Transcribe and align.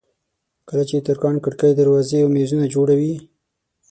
کله 0.67 0.83
چې 0.89 1.03
ترکاڼ 1.07 1.35
کړکۍ 1.45 1.71
دروازې 1.75 2.17
او 2.23 2.29
مېزونه 2.35 2.65
جوړوي. 2.73 3.13